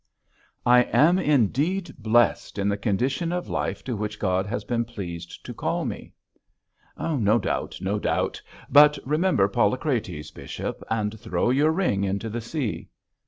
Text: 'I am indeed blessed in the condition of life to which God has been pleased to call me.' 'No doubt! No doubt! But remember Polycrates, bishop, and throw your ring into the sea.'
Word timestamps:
'I 0.65 0.81
am 0.85 1.19
indeed 1.19 1.93
blessed 1.99 2.57
in 2.57 2.67
the 2.69 2.75
condition 2.75 3.31
of 3.31 3.47
life 3.47 3.83
to 3.83 3.95
which 3.95 4.17
God 4.17 4.47
has 4.47 4.63
been 4.63 4.83
pleased 4.83 5.45
to 5.45 5.53
call 5.53 5.85
me.' 5.85 6.15
'No 6.99 7.37
doubt! 7.37 7.77
No 7.81 7.99
doubt! 7.99 8.41
But 8.67 8.97
remember 9.05 9.47
Polycrates, 9.47 10.31
bishop, 10.31 10.83
and 10.89 11.19
throw 11.19 11.51
your 11.51 11.69
ring 11.69 12.03
into 12.03 12.29
the 12.29 12.41
sea.' 12.41 12.89